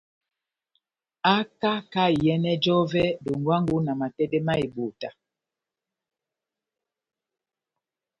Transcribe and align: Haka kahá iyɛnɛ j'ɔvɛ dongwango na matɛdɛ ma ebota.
Haka 1.27 1.71
kahá 1.91 2.09
iyɛnɛ 2.17 2.51
j'ɔvɛ 2.63 3.03
dongwango 3.23 3.75
na 3.85 3.91
matɛdɛ 3.99 4.39
ma 4.47 4.53
ebota. 4.65 5.09